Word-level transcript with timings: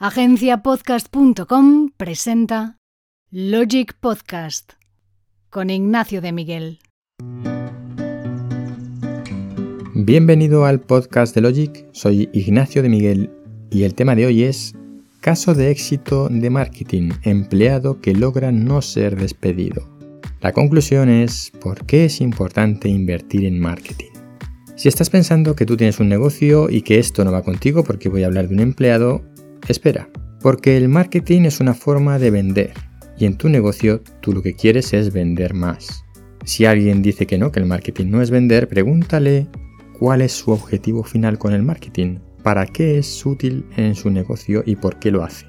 Agenciapodcast.com 0.00 1.90
presenta 1.96 2.76
Logic 3.32 3.92
Podcast 3.98 4.74
con 5.50 5.70
Ignacio 5.70 6.20
de 6.20 6.30
Miguel. 6.30 6.78
Bienvenido 9.96 10.66
al 10.66 10.78
podcast 10.78 11.34
de 11.34 11.40
Logic, 11.40 11.84
soy 11.90 12.28
Ignacio 12.32 12.84
de 12.84 12.88
Miguel 12.88 13.30
y 13.72 13.82
el 13.82 13.94
tema 13.94 14.14
de 14.14 14.26
hoy 14.26 14.44
es 14.44 14.72
Caso 15.20 15.52
de 15.54 15.72
éxito 15.72 16.28
de 16.30 16.48
marketing, 16.48 17.10
empleado 17.24 18.00
que 18.00 18.14
logra 18.14 18.52
no 18.52 18.82
ser 18.82 19.16
despedido. 19.16 19.82
La 20.40 20.52
conclusión 20.52 21.08
es 21.08 21.50
¿por 21.60 21.86
qué 21.86 22.04
es 22.04 22.20
importante 22.20 22.88
invertir 22.88 23.46
en 23.46 23.58
marketing? 23.58 24.12
Si 24.76 24.86
estás 24.86 25.10
pensando 25.10 25.56
que 25.56 25.66
tú 25.66 25.76
tienes 25.76 25.98
un 25.98 26.08
negocio 26.08 26.70
y 26.70 26.82
que 26.82 27.00
esto 27.00 27.24
no 27.24 27.32
va 27.32 27.42
contigo 27.42 27.82
porque 27.82 28.08
voy 28.08 28.22
a 28.22 28.26
hablar 28.26 28.46
de 28.46 28.54
un 28.54 28.60
empleado, 28.60 29.24
espera, 29.66 30.08
porque 30.40 30.76
el 30.76 30.88
marketing 30.88 31.42
es 31.42 31.60
una 31.60 31.74
forma 31.74 32.18
de 32.18 32.30
vender 32.30 32.72
y 33.18 33.24
en 33.24 33.36
tu 33.36 33.48
negocio 33.48 34.00
tú 34.20 34.32
lo 34.32 34.42
que 34.42 34.54
quieres 34.54 34.92
es 34.92 35.12
vender 35.12 35.54
más. 35.54 36.04
Si 36.44 36.64
alguien 36.64 37.02
dice 37.02 37.26
que 37.26 37.36
no, 37.36 37.50
que 37.50 37.60
el 37.60 37.66
marketing 37.66 38.06
no 38.06 38.22
es 38.22 38.30
vender, 38.30 38.68
pregúntale 38.68 39.48
cuál 39.98 40.22
es 40.22 40.32
su 40.32 40.52
objetivo 40.52 41.02
final 41.02 41.38
con 41.38 41.52
el 41.52 41.62
marketing, 41.62 42.18
para 42.42 42.64
qué 42.66 42.98
es 42.98 43.26
útil 43.26 43.66
en 43.76 43.94
su 43.94 44.10
negocio 44.10 44.62
y 44.64 44.76
por 44.76 44.98
qué 44.98 45.10
lo 45.10 45.24
hace. 45.24 45.46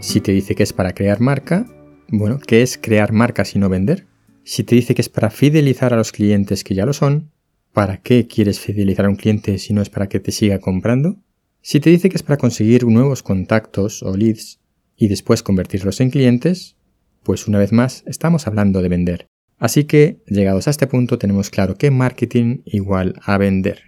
Si 0.00 0.20
te 0.20 0.32
dice 0.32 0.54
que 0.54 0.62
es 0.62 0.72
para 0.72 0.92
crear 0.92 1.20
marca, 1.20 1.66
bueno, 2.08 2.38
¿qué 2.38 2.62
es 2.62 2.78
crear 2.78 3.12
marca 3.12 3.44
si 3.44 3.58
no 3.58 3.68
vender? 3.68 4.06
Si 4.44 4.64
te 4.64 4.74
dice 4.74 4.94
que 4.94 5.02
es 5.02 5.08
para 5.08 5.30
fidelizar 5.30 5.92
a 5.92 5.96
los 5.96 6.12
clientes 6.12 6.64
que 6.64 6.74
ya 6.74 6.86
lo 6.86 6.92
son, 6.92 7.30
¿para 7.78 7.98
qué 7.98 8.26
quieres 8.26 8.58
fidelizar 8.58 9.06
a 9.06 9.08
un 9.08 9.14
cliente 9.14 9.56
si 9.56 9.72
no 9.72 9.80
es 9.82 9.88
para 9.88 10.08
que 10.08 10.18
te 10.18 10.32
siga 10.32 10.58
comprando? 10.58 11.22
Si 11.60 11.78
te 11.78 11.90
dice 11.90 12.08
que 12.08 12.16
es 12.16 12.24
para 12.24 12.36
conseguir 12.36 12.84
nuevos 12.84 13.22
contactos 13.22 14.02
o 14.02 14.16
leads 14.16 14.58
y 14.96 15.06
después 15.06 15.44
convertirlos 15.44 16.00
en 16.00 16.10
clientes, 16.10 16.76
pues 17.22 17.46
una 17.46 17.60
vez 17.60 17.70
más 17.70 18.02
estamos 18.08 18.48
hablando 18.48 18.82
de 18.82 18.88
vender. 18.88 19.28
Así 19.58 19.84
que, 19.84 20.20
llegados 20.26 20.66
a 20.66 20.70
este 20.70 20.88
punto, 20.88 21.18
tenemos 21.18 21.50
claro 21.50 21.76
que 21.76 21.92
marketing 21.92 22.62
igual 22.64 23.14
a 23.22 23.38
vender. 23.38 23.80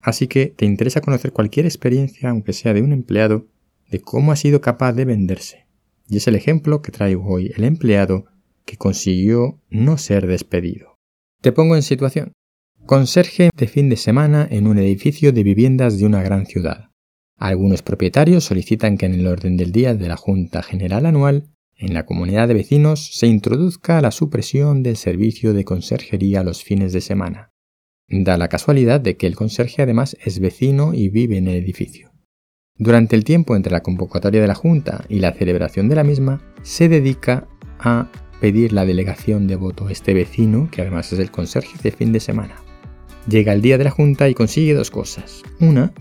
Así 0.00 0.26
que 0.26 0.46
te 0.46 0.64
interesa 0.64 1.02
conocer 1.02 1.32
cualquier 1.32 1.66
experiencia, 1.66 2.30
aunque 2.30 2.54
sea 2.54 2.72
de 2.72 2.80
un 2.80 2.94
empleado, 2.94 3.48
de 3.90 4.00
cómo 4.00 4.32
ha 4.32 4.36
sido 4.36 4.62
capaz 4.62 4.94
de 4.94 5.04
venderse. 5.04 5.66
Y 6.08 6.16
es 6.16 6.26
el 6.28 6.34
ejemplo 6.34 6.80
que 6.80 6.92
traigo 6.92 7.28
hoy, 7.28 7.52
el 7.54 7.64
empleado 7.64 8.24
que 8.64 8.78
consiguió 8.78 9.60
no 9.68 9.98
ser 9.98 10.26
despedido. 10.26 10.96
Te 11.42 11.52
pongo 11.52 11.76
en 11.76 11.82
situación. 11.82 12.32
Conserje 12.86 13.48
de 13.56 13.66
fin 13.66 13.88
de 13.88 13.96
semana 13.96 14.46
en 14.50 14.66
un 14.66 14.76
edificio 14.76 15.32
de 15.32 15.42
viviendas 15.42 15.98
de 15.98 16.04
una 16.04 16.22
gran 16.22 16.44
ciudad. 16.44 16.90
Algunos 17.38 17.80
propietarios 17.80 18.44
solicitan 18.44 18.98
que 18.98 19.06
en 19.06 19.14
el 19.14 19.26
orden 19.26 19.56
del 19.56 19.72
día 19.72 19.94
de 19.94 20.06
la 20.06 20.18
Junta 20.18 20.62
General 20.62 21.06
Anual, 21.06 21.48
en 21.78 21.94
la 21.94 22.04
comunidad 22.04 22.46
de 22.46 22.52
vecinos, 22.52 23.08
se 23.14 23.26
introduzca 23.26 24.02
la 24.02 24.10
supresión 24.10 24.82
del 24.82 24.98
servicio 24.98 25.54
de 25.54 25.64
conserjería 25.64 26.44
los 26.44 26.62
fines 26.62 26.92
de 26.92 27.00
semana. 27.00 27.52
Da 28.06 28.36
la 28.36 28.48
casualidad 28.48 29.00
de 29.00 29.16
que 29.16 29.26
el 29.26 29.34
conserje 29.34 29.80
además 29.80 30.14
es 30.22 30.38
vecino 30.38 30.92
y 30.92 31.08
vive 31.08 31.38
en 31.38 31.48
el 31.48 31.54
edificio. 31.54 32.12
Durante 32.76 33.16
el 33.16 33.24
tiempo 33.24 33.56
entre 33.56 33.72
la 33.72 33.82
convocatoria 33.82 34.42
de 34.42 34.48
la 34.48 34.54
Junta 34.54 35.06
y 35.08 35.20
la 35.20 35.32
celebración 35.32 35.88
de 35.88 35.94
la 35.94 36.04
misma, 36.04 36.42
se 36.60 36.90
dedica 36.90 37.48
a 37.78 38.10
pedir 38.42 38.74
la 38.74 38.84
delegación 38.84 39.46
de 39.46 39.56
voto 39.56 39.86
a 39.86 39.92
este 39.92 40.12
vecino, 40.12 40.68
que 40.70 40.82
además 40.82 41.10
es 41.14 41.18
el 41.18 41.30
conserje 41.30 41.78
de 41.82 41.90
fin 41.90 42.12
de 42.12 42.20
semana. 42.20 42.56
Llega 43.28 43.54
el 43.54 43.62
día 43.62 43.78
de 43.78 43.84
la 43.84 43.90
Junta 43.90 44.28
y 44.28 44.34
consigue 44.34 44.74
dos 44.74 44.90
cosas. 44.90 45.42
Una, 45.58 45.94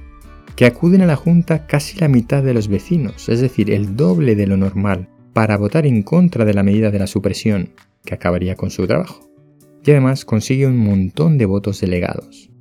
que 0.56 0.66
acuden 0.66 1.02
a 1.02 1.06
la 1.06 1.16
Junta 1.16 1.66
casi 1.68 1.98
la 2.00 2.10
mitad 2.10 2.44
de 2.44 2.54
los 2.54 2.68
vecinos, 2.68 3.30
es 3.30 3.40
decir, 3.40 3.72
el 3.72 3.96
doble 3.96 4.36
de 4.36 4.46
lo 4.46 4.58
normal, 4.58 5.10
para 5.32 5.58
votar 5.58 5.86
en 5.86 6.04
contra 6.04 6.46
de 6.46 6.54
la 6.54 6.64
medida 6.64 6.92
de 6.92 7.00
la 7.00 7.08
supresión, 7.08 7.70
que 8.06 8.14
acabaría 8.14 8.56
con 8.56 8.70
su 8.70 8.86
trabajo. 8.86 9.30
Y 9.86 9.92
además 9.92 10.26
consigue 10.26 10.68
un 10.68 10.78
montón 10.78 11.38
de 11.38 11.46
votos 11.46 11.80
delegados. 11.80 12.52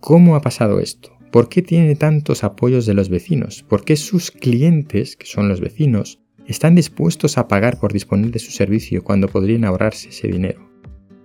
¿Cómo 0.00 0.36
ha 0.36 0.42
pasado 0.42 0.78
esto? 0.80 1.16
¿Por 1.30 1.48
qué 1.48 1.62
tiene 1.62 1.96
tantos 1.96 2.44
apoyos 2.44 2.84
de 2.84 2.94
los 2.94 3.08
vecinos? 3.08 3.64
¿Por 3.66 3.84
qué 3.84 3.96
sus 3.96 4.30
clientes, 4.30 5.16
que 5.16 5.26
son 5.26 5.48
los 5.48 5.60
vecinos, 5.60 6.20
están 6.46 6.74
dispuestos 6.74 7.38
a 7.38 7.48
pagar 7.48 7.78
por 7.78 7.92
disponer 7.92 8.30
de 8.30 8.38
su 8.38 8.50
servicio 8.50 9.02
cuando 9.02 9.28
podrían 9.28 9.64
ahorrarse 9.64 10.10
ese 10.10 10.28
dinero? 10.28 10.71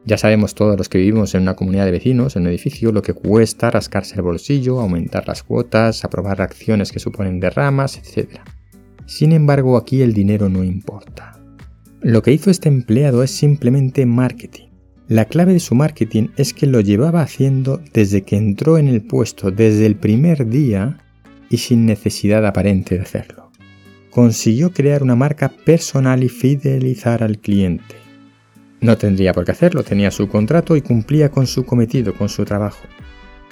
Ya 0.07 0.17
sabemos 0.17 0.55
todos 0.55 0.77
los 0.77 0.87
que 0.87 0.99
vivimos 0.99 1.35
en 1.35 1.41
una 1.41 1.57
comunidad 1.57 1.83
de 1.83 1.91
vecinos, 1.91 2.37
en 2.37 2.43
un 2.43 2.47
edificio, 2.47 2.93
lo 2.93 3.01
que 3.01 3.13
cuesta 3.13 3.69
rascarse 3.69 4.15
el 4.15 4.21
bolsillo, 4.21 4.79
aumentar 4.79 5.27
las 5.27 5.43
cuotas, 5.43 6.05
aprobar 6.05 6.41
acciones 6.41 6.93
que 6.93 6.99
suponen 6.99 7.41
derramas, 7.41 7.97
etc. 7.97 8.39
Sin 9.05 9.33
embargo, 9.33 9.75
aquí 9.75 10.01
el 10.01 10.13
dinero 10.13 10.47
no 10.47 10.63
importa. 10.63 11.37
Lo 11.99 12.21
que 12.21 12.31
hizo 12.31 12.49
este 12.49 12.69
empleado 12.69 13.21
es 13.21 13.31
simplemente 13.31 14.05
marketing. 14.05 14.67
La 15.09 15.25
clave 15.25 15.51
de 15.51 15.59
su 15.59 15.75
marketing 15.75 16.29
es 16.37 16.53
que 16.53 16.67
lo 16.67 16.79
llevaba 16.79 17.21
haciendo 17.21 17.81
desde 17.91 18.21
que 18.21 18.37
entró 18.37 18.77
en 18.77 18.87
el 18.87 19.01
puesto, 19.01 19.51
desde 19.51 19.85
el 19.85 19.97
primer 19.97 20.47
día 20.47 20.99
y 21.49 21.57
sin 21.57 21.85
necesidad 21.85 22.45
aparente 22.45 22.95
de 22.95 23.01
hacerlo. 23.01 23.51
Consiguió 24.09 24.71
crear 24.71 25.03
una 25.03 25.17
marca 25.17 25.49
personal 25.49 26.23
y 26.23 26.29
fidelizar 26.29 27.23
al 27.23 27.39
cliente. 27.39 28.06
No 28.81 28.97
tendría 28.97 29.33
por 29.33 29.45
qué 29.45 29.51
hacerlo, 29.51 29.83
tenía 29.83 30.11
su 30.11 30.27
contrato 30.27 30.75
y 30.75 30.81
cumplía 30.81 31.29
con 31.29 31.47
su 31.47 31.65
cometido, 31.65 32.13
con 32.13 32.29
su 32.29 32.45
trabajo. 32.45 32.85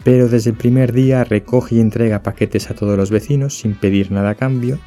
Pero 0.04 0.28
desde 0.28 0.52
el 0.52 0.56
primer 0.56 0.94
día 0.94 1.24
recoge 1.24 1.76
y 1.76 1.80
entrega 1.80 2.24
paquetes 2.24 2.70
a 2.70 2.76
todos 2.76 2.98
los 2.98 3.10
vecinos 3.10 3.58
sin 3.58 3.74
pedir 3.74 4.12
nada 4.12 4.32
a 4.32 4.36
cambio. 4.36 4.80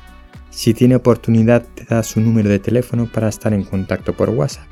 Si 0.51 0.75
tiene 0.75 0.97
oportunidad 0.97 1.67
te 1.75 1.85
da 1.85 2.03
su 2.03 2.21
número 2.21 2.49
de 2.49 2.59
teléfono 2.59 3.11
para 3.13 3.29
estar 3.29 3.53
en 3.53 3.65
contacto 3.65 4.13
por 4.13 4.31
WhatsApp 4.31 4.69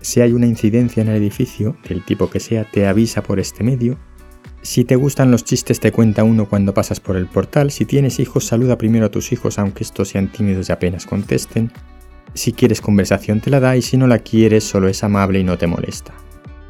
si 0.00 0.20
hay 0.20 0.32
una 0.32 0.46
incidencia 0.46 1.02
en 1.02 1.08
el 1.08 1.16
edificio, 1.16 1.76
del 1.88 2.04
tipo 2.04 2.30
que 2.30 2.40
sea, 2.40 2.64
te 2.64 2.86
avisa 2.86 3.22
por 3.22 3.38
este 3.38 3.64
medio. 3.64 3.98
Si 4.62 4.84
te 4.84 4.96
gustan 4.96 5.30
los 5.30 5.44
chistes 5.44 5.80
te 5.80 5.92
cuenta 5.92 6.24
uno 6.24 6.48
cuando 6.48 6.74
pasas 6.74 7.00
por 7.00 7.16
el 7.16 7.26
portal. 7.26 7.70
Si 7.70 7.84
tienes 7.84 8.18
hijos, 8.18 8.44
saluda 8.44 8.78
primero 8.78 9.06
a 9.06 9.10
tus 9.10 9.32
hijos 9.32 9.58
aunque 9.58 9.84
estos 9.84 10.08
sean 10.08 10.28
tímidos 10.28 10.68
y 10.68 10.72
apenas 10.72 11.06
contesten. 11.06 11.70
Si 12.34 12.52
quieres 12.52 12.80
conversación 12.80 13.40
te 13.40 13.50
la 13.50 13.60
da 13.60 13.76
y 13.76 13.82
si 13.82 13.96
no 13.96 14.06
la 14.06 14.20
quieres 14.20 14.64
solo 14.64 14.88
es 14.88 15.02
amable 15.02 15.40
y 15.40 15.44
no 15.44 15.58
te 15.58 15.66
molesta. 15.66 16.14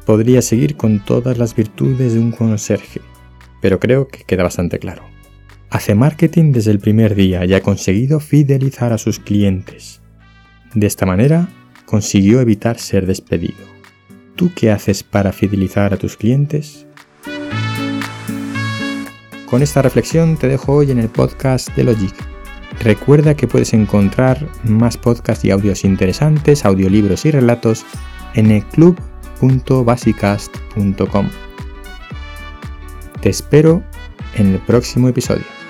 Podría 0.05 0.41
seguir 0.41 0.75
con 0.75 1.03
todas 1.05 1.37
las 1.37 1.55
virtudes 1.55 2.13
de 2.13 2.19
un 2.19 2.31
conserje, 2.31 3.01
pero 3.61 3.79
creo 3.79 4.07
que 4.07 4.23
queda 4.23 4.43
bastante 4.43 4.79
claro. 4.79 5.03
Hace 5.69 5.95
marketing 5.95 6.51
desde 6.51 6.71
el 6.71 6.79
primer 6.79 7.15
día 7.15 7.45
y 7.45 7.53
ha 7.53 7.61
conseguido 7.61 8.19
fidelizar 8.19 8.91
a 8.91 8.97
sus 8.97 9.19
clientes. 9.19 10.01
De 10.73 10.87
esta 10.87 11.05
manera 11.05 11.47
consiguió 11.85 12.41
evitar 12.41 12.79
ser 12.79 13.05
despedido. 13.05 13.71
¿Tú 14.35 14.51
qué 14.55 14.71
haces 14.71 15.03
para 15.03 15.31
fidelizar 15.31 15.93
a 15.93 15.97
tus 15.97 16.17
clientes? 16.17 16.87
Con 19.45 19.61
esta 19.61 19.81
reflexión 19.81 20.37
te 20.37 20.47
dejo 20.47 20.73
hoy 20.73 20.91
en 20.91 20.99
el 20.99 21.09
podcast 21.09 21.75
de 21.75 21.83
Logic. 21.83 22.15
Recuerda 22.83 23.35
que 23.35 23.47
puedes 23.47 23.73
encontrar 23.73 24.47
más 24.63 24.97
podcasts 24.97 25.45
y 25.45 25.51
audios 25.51 25.85
interesantes, 25.85 26.65
audiolibros 26.65 27.25
y 27.25 27.31
relatos 27.31 27.85
en 28.33 28.49
el 28.49 28.65
club.basicast.com. 28.65 31.29
Te 33.21 33.29
espero 33.29 33.83
en 34.33 34.53
el 34.53 34.59
próximo 34.61 35.09
episodio. 35.09 35.60